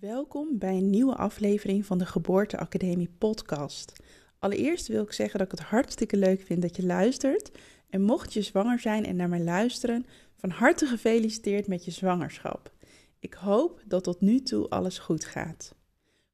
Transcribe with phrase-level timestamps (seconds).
[0.00, 3.92] Welkom bij een nieuwe aflevering van de Geboorteacademie podcast.
[4.38, 7.50] Allereerst wil ik zeggen dat ik het hartstikke leuk vind dat je luistert.
[7.90, 10.06] En mocht je zwanger zijn en naar mij luisteren,
[10.36, 12.72] van harte gefeliciteerd met je zwangerschap.
[13.18, 15.74] Ik hoop dat tot nu toe alles goed gaat.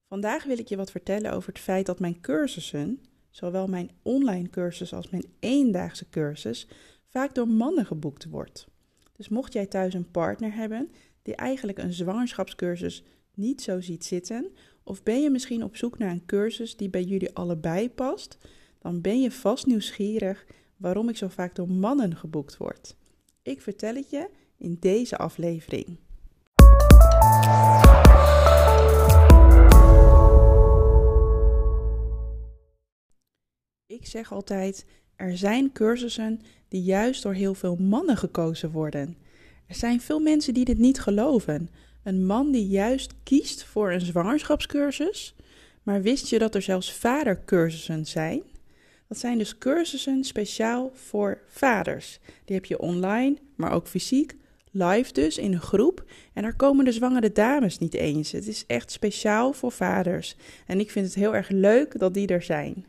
[0.09, 3.01] Vandaag wil ik je wat vertellen over het feit dat mijn cursussen,
[3.31, 6.69] zowel mijn online cursus als mijn eendaagse cursus,
[7.07, 8.67] vaak door mannen geboekt wordt.
[9.13, 10.91] Dus mocht jij thuis een partner hebben
[11.23, 13.05] die eigenlijk een zwangerschapscursus
[13.35, 14.51] niet zo ziet zitten,
[14.83, 18.39] of ben je misschien op zoek naar een cursus die bij jullie allebei past,
[18.79, 22.97] dan ben je vast nieuwsgierig waarom ik zo vaak door mannen geboekt word.
[23.43, 25.99] Ik vertel het je in deze aflevering.
[33.87, 39.17] Ik zeg altijd: er zijn cursussen die juist door heel veel mannen gekozen worden.
[39.67, 41.69] Er zijn veel mensen die dit niet geloven.
[42.05, 45.35] Een man die juist kiest voor een zwangerschapscursus.
[45.83, 48.43] Maar wist je dat er zelfs vadercursussen zijn?
[49.09, 52.19] Dat zijn dus cursussen speciaal voor vaders.
[52.45, 54.37] Die heb je online, maar ook fysiek,
[54.71, 56.05] live dus in een groep.
[56.33, 58.33] En daar komen de zwangere dames niet eens.
[58.33, 60.37] Het is echt speciaal voor vaders.
[60.67, 62.87] En ik vind het heel erg leuk dat die er zijn.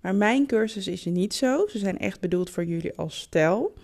[0.00, 1.66] Maar mijn cursus is niet zo.
[1.66, 3.74] Ze zijn echt bedoeld voor jullie als stel.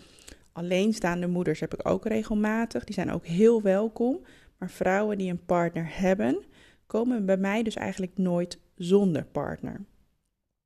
[0.53, 2.85] Alleenstaande moeders heb ik ook regelmatig.
[2.85, 4.21] Die zijn ook heel welkom.
[4.63, 6.43] Maar vrouwen die een partner hebben,
[6.87, 9.85] komen bij mij dus eigenlijk nooit zonder partner.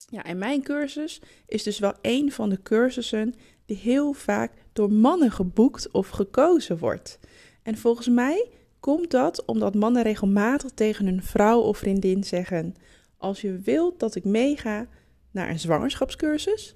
[0.08, 4.92] Ja, en mijn cursus is dus wel een van de cursussen die heel vaak door
[4.92, 7.18] mannen geboekt of gekozen wordt.
[7.62, 12.74] En volgens mij komt dat omdat mannen regelmatig tegen hun vrouw of vriendin zeggen:
[13.16, 14.86] Als je wilt dat ik meega
[15.30, 16.74] naar een zwangerschapscursus,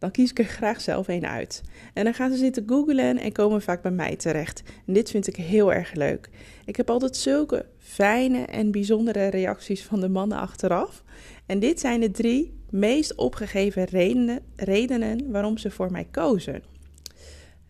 [0.00, 1.62] dan kies ik er graag zelf een uit.
[1.94, 4.62] En dan gaan ze zitten googlen en komen vaak bij mij terecht.
[4.86, 6.30] En dit vind ik heel erg leuk.
[6.64, 11.02] Ik heb altijd zulke fijne en bijzondere reacties van de mannen achteraf.
[11.46, 16.62] En dit zijn de drie meest opgegeven redenen, redenen waarom ze voor mij kozen.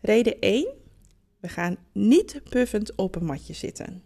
[0.01, 0.69] Reden 1.
[1.41, 4.03] We gaan niet puffend op een matje zitten.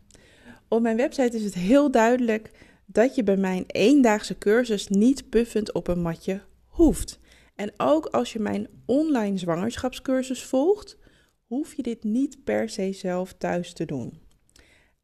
[0.69, 2.51] Op mijn website is het heel duidelijk
[2.87, 7.19] dat je bij mijn eendaagse cursus niet puffend op een matje hoeft.
[7.55, 10.99] En ook als je mijn online zwangerschapscursus volgt,
[11.47, 14.23] hoef je dit niet per se zelf thuis te doen.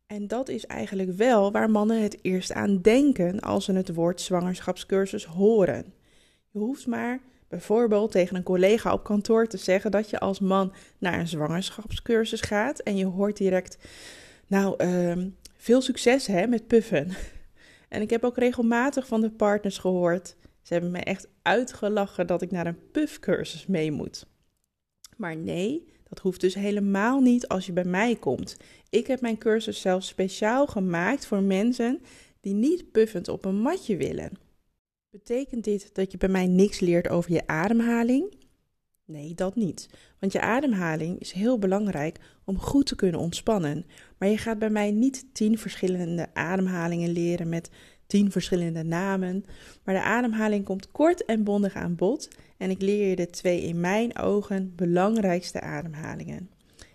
[0.06, 4.21] En dat is eigenlijk wel waar mannen het eerst aan denken als ze het woord
[4.21, 5.94] zwangerschapscursus horen.
[6.50, 10.72] Je hoeft maar bijvoorbeeld tegen een collega op kantoor te zeggen dat je als man
[10.99, 13.78] naar een zwangerschapscursus gaat en je hoort direct,
[14.47, 17.11] nou, uh, veel succes hè met puffen.
[17.88, 20.37] En ik heb ook regelmatig van de partners gehoord,
[20.70, 24.26] ze hebben me echt uitgelachen dat ik naar een puffcursus mee moet.
[25.16, 28.56] Maar nee, dat hoeft dus helemaal niet als je bij mij komt.
[28.91, 32.03] Ik heb mijn cursus zelfs speciaal gemaakt voor mensen
[32.41, 34.32] die niet puffend op een matje willen.
[35.10, 38.34] Betekent dit dat je bij mij niks leert over je ademhaling?
[39.04, 39.88] Nee, dat niet.
[40.19, 43.87] Want je ademhaling is heel belangrijk om goed te kunnen ontspannen.
[44.19, 47.70] Maar je gaat bij mij niet tien verschillende ademhalingen leren met
[48.10, 49.44] tien verschillende namen.
[49.84, 52.28] Maar de ademhaling komt kort en bondig aan bod.
[52.56, 56.50] En ik leer je de twee in mijn ogen belangrijkste ademhalingen.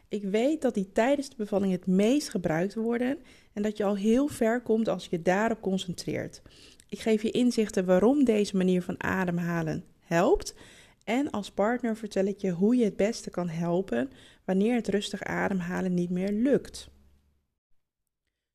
[0.07, 3.17] Ik weet dat die tijdens de bevalling het meest gebruikt worden
[3.53, 6.41] en dat je al heel ver komt als je daarop concentreert.
[6.89, 10.55] Ik geef je inzichten waarom deze manier van ademhalen helpt.
[11.03, 14.09] En als partner vertel ik je hoe je het beste kan helpen
[14.45, 16.89] wanneer het rustig ademhalen niet meer lukt.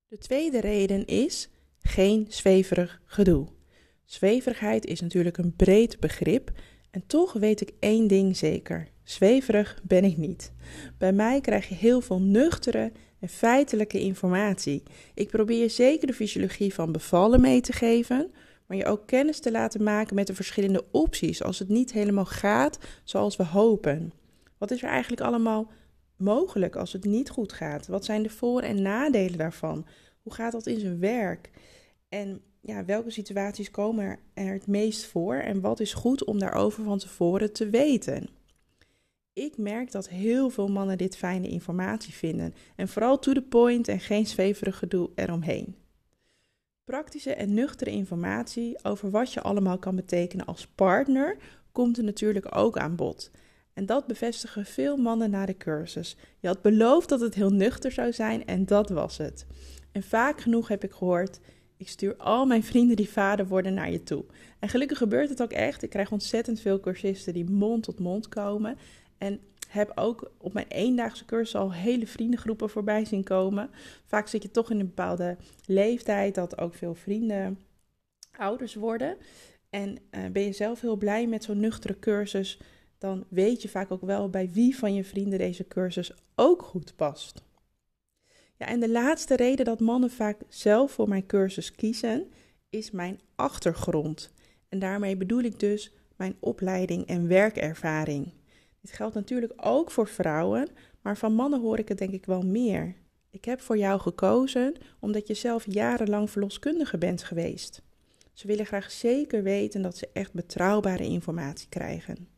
[0.09, 1.49] De tweede reden is
[1.83, 3.47] geen zweverig gedoe.
[4.05, 6.51] Zweverigheid is natuurlijk een breed begrip
[6.91, 8.89] en toch weet ik één ding zeker.
[9.03, 10.53] Zweverig ben ik niet.
[10.99, 14.83] Bij mij krijg je heel veel nuchtere en feitelijke informatie.
[15.15, 18.33] Ik probeer zeker de fysiologie van bevallen mee te geven,
[18.67, 22.25] maar je ook kennis te laten maken met de verschillende opties als het niet helemaal
[22.25, 24.13] gaat zoals we hopen.
[24.59, 25.71] Wat is er eigenlijk allemaal
[26.17, 27.87] mogelijk als het niet goed gaat?
[27.87, 29.87] Wat zijn de voor- en nadelen daarvan?
[30.23, 31.51] Hoe gaat dat in zijn werk?
[32.09, 36.85] En ja, welke situaties komen er het meest voor en wat is goed om daarover
[36.85, 38.29] van tevoren te weten?
[39.33, 43.89] Ik merk dat heel veel mannen dit fijne informatie vinden en vooral to the point
[43.89, 45.77] en geen zweverig gedoe eromheen.
[46.85, 51.37] Praktische en nuchtere informatie over wat je allemaal kan betekenen als partner
[51.73, 53.31] komt er natuurlijk ook aan bod.
[53.73, 56.17] En dat bevestigen veel mannen na de cursus.
[56.39, 59.47] Je had beloofd dat het heel nuchter zou zijn en dat was het.
[59.93, 61.41] En vaak genoeg heb ik gehoord:
[61.77, 64.25] ik stuur al mijn vrienden die vader worden naar je toe.
[64.59, 65.83] En gelukkig gebeurt het ook echt.
[65.83, 68.79] Ik krijg ontzettend veel cursisten die mond tot mond komen.
[69.19, 73.71] En heb ook op mijn eendaagse cursus al hele vriendengroepen voorbij zien komen.
[74.05, 77.59] Vaak zit je toch in een bepaalde leeftijd dat ook veel vrienden
[78.31, 79.17] ouders worden.
[79.71, 82.61] En uh, ben je zelf heel blij met zo'n nuchtere cursus,
[82.99, 86.97] dan weet je vaak ook wel bij wie van je vrienden deze cursus ook goed
[86.97, 87.43] past.
[88.61, 92.31] Ja, en de laatste reden dat mannen vaak zelf voor mijn cursus kiezen,
[92.71, 94.33] is mijn achtergrond.
[94.69, 98.33] En daarmee bedoel ik dus mijn opleiding en werkervaring.
[98.81, 100.69] Dit geldt natuurlijk ook voor vrouwen,
[101.03, 102.95] maar van mannen hoor ik het denk ik wel meer.
[103.31, 107.83] Ik heb voor jou gekozen omdat je zelf jarenlang verloskundige bent geweest.
[108.33, 112.29] Ze willen graag zeker weten dat ze echt betrouwbare informatie krijgen.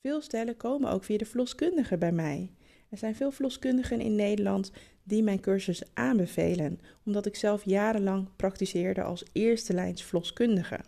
[0.00, 2.52] Veel stellen komen ook via de verloskundige bij mij.
[2.90, 4.70] Er zijn veel verloskundigen in Nederland
[5.08, 10.80] die mijn cursus aanbevelen, omdat ik zelf jarenlang praktiseerde als eerste lijns verloskundige.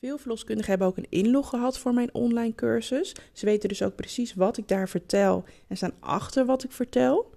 [0.00, 3.14] Veel verloskundigen hebben ook een inlog gehad voor mijn online cursus.
[3.32, 7.30] Ze weten dus ook precies wat ik daar vertel en staan achter wat ik vertel.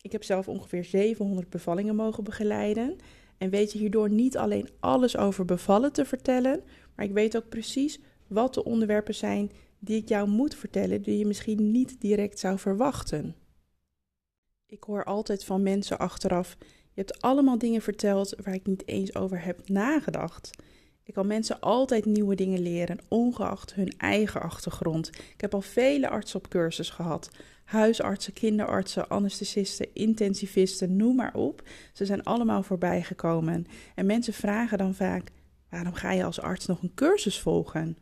[0.00, 2.96] Ik heb zelf ongeveer 700 bevallingen mogen begeleiden
[3.38, 6.62] en weet hierdoor niet alleen alles over bevallen te vertellen,
[6.94, 11.18] maar ik weet ook precies wat de onderwerpen zijn die ik jou moet vertellen, die
[11.18, 13.34] je misschien niet direct zou verwachten.
[14.70, 19.14] Ik hoor altijd van mensen achteraf: je hebt allemaal dingen verteld waar ik niet eens
[19.14, 20.50] over heb nagedacht.
[21.02, 25.08] Ik kan mensen altijd nieuwe dingen leren, ongeacht hun eigen achtergrond.
[25.08, 27.30] Ik heb al vele artsen op cursus gehad.
[27.64, 31.62] Huisartsen, kinderartsen, anesthesisten, intensivisten, noem maar op.
[31.92, 33.66] Ze zijn allemaal voorbij gekomen.
[33.94, 35.30] En mensen vragen dan vaak:
[35.70, 37.96] waarom ga je als arts nog een cursus volgen?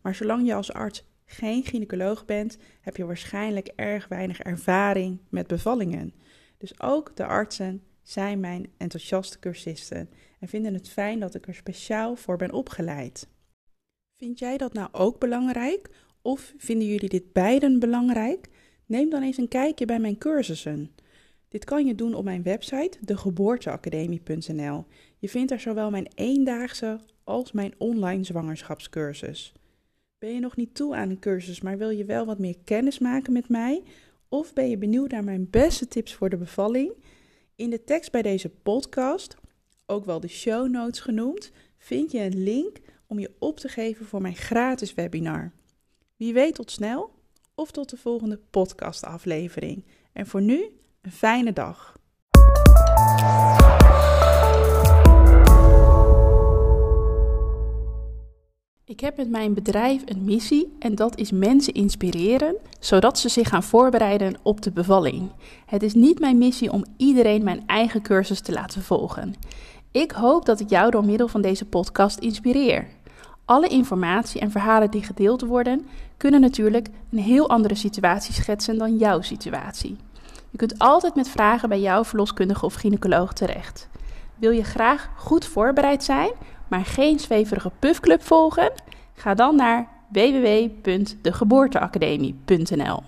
[0.00, 5.46] Maar zolang je als arts geen gynaecoloog bent, heb je waarschijnlijk erg weinig ervaring met
[5.46, 6.14] bevallingen.
[6.58, 10.10] Dus ook de artsen zijn mijn enthousiaste cursisten
[10.40, 13.28] en vinden het fijn dat ik er speciaal voor ben opgeleid.
[14.16, 15.90] Vind jij dat nou ook belangrijk?
[16.22, 18.48] Of vinden jullie dit beiden belangrijk?
[18.86, 20.94] Neem dan eens een kijkje bij mijn cursussen.
[21.48, 24.84] Dit kan je doen op mijn website degeboorteacademie.nl.
[25.18, 29.52] Je vindt daar zowel mijn eendaagse als mijn online zwangerschapscursus.
[30.24, 32.98] Ben je nog niet toe aan een cursus, maar wil je wel wat meer kennis
[32.98, 33.82] maken met mij?
[34.28, 36.92] Of ben je benieuwd naar mijn beste tips voor de bevalling?
[37.54, 39.36] In de tekst bij deze podcast,
[39.86, 44.06] ook wel de show notes genoemd, vind je een link om je op te geven
[44.06, 45.52] voor mijn gratis webinar.
[46.16, 47.10] Wie weet tot snel
[47.54, 49.84] of tot de volgende podcastaflevering.
[50.12, 51.98] En voor nu een fijne dag.
[59.04, 63.62] Heb met mijn bedrijf een missie en dat is mensen inspireren, zodat ze zich gaan
[63.62, 65.30] voorbereiden op de bevalling.
[65.66, 69.34] Het is niet mijn missie om iedereen mijn eigen cursus te laten volgen.
[69.90, 72.86] Ik hoop dat ik jou door middel van deze podcast inspireer.
[73.44, 75.86] Alle informatie en verhalen die gedeeld worden,
[76.16, 79.96] kunnen natuurlijk een heel andere situatie schetsen dan jouw situatie.
[80.50, 83.88] Je kunt altijd met vragen bij jouw verloskundige of gynaecoloog terecht.
[84.36, 86.30] Wil je graag goed voorbereid zijn,
[86.68, 88.72] maar geen zweverige puffclub volgen?
[89.14, 93.02] Ga dan naar www.degeboorteacademie.nl.